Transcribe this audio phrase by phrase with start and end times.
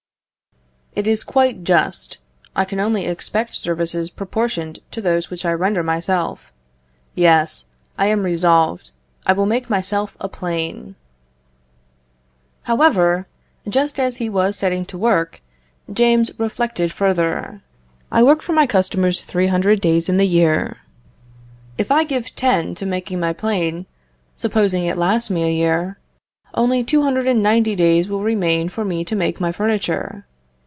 [0.93, 2.17] It is quite just;
[2.53, 6.51] I can only expect services proportioned to those which I render myself.
[7.15, 7.67] Yes!
[7.97, 8.91] I am resolved,
[9.25, 10.95] I will make myself a plane."
[12.63, 13.25] However,
[13.69, 15.41] just as he was setting to work,
[15.91, 17.61] James reflected further:
[18.11, 20.79] "I work for my customers 300 days in the year.
[21.77, 23.85] If I give ten to making my plane,
[24.35, 25.99] supposing it lasts me a year,
[26.53, 30.25] only 290 days will remain for me to make my furniture.